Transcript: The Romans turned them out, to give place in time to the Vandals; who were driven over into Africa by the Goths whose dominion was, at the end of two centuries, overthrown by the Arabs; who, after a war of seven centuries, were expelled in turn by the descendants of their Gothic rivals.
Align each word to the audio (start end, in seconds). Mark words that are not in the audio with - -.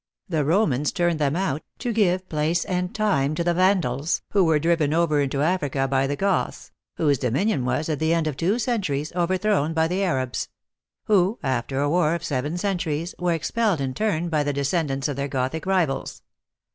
The 0.27 0.43
Romans 0.43 0.91
turned 0.91 1.19
them 1.19 1.35
out, 1.35 1.61
to 1.77 1.93
give 1.93 2.27
place 2.27 2.65
in 2.65 2.89
time 2.89 3.35
to 3.35 3.43
the 3.43 3.53
Vandals; 3.53 4.23
who 4.31 4.43
were 4.43 4.57
driven 4.57 4.95
over 4.95 5.21
into 5.21 5.43
Africa 5.43 5.87
by 5.87 6.07
the 6.07 6.15
Goths 6.15 6.71
whose 6.97 7.19
dominion 7.19 7.65
was, 7.65 7.87
at 7.87 7.99
the 7.99 8.11
end 8.11 8.25
of 8.25 8.35
two 8.35 8.57
centuries, 8.57 9.13
overthrown 9.15 9.75
by 9.75 9.87
the 9.87 10.03
Arabs; 10.03 10.47
who, 11.03 11.37
after 11.43 11.79
a 11.79 11.87
war 11.87 12.15
of 12.15 12.23
seven 12.23 12.57
centuries, 12.57 13.13
were 13.19 13.33
expelled 13.33 13.79
in 13.79 13.93
turn 13.93 14.27
by 14.29 14.41
the 14.41 14.53
descendants 14.53 15.07
of 15.07 15.17
their 15.17 15.27
Gothic 15.27 15.67
rivals. 15.67 16.23